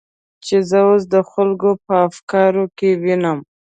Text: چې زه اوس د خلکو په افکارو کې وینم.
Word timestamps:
چې 0.45 0.57
زه 0.69 0.79
اوس 0.87 1.03
د 1.13 1.15
خلکو 1.31 1.69
په 1.85 1.93
افکارو 2.07 2.63
کې 2.77 2.89
وینم. 3.01 3.39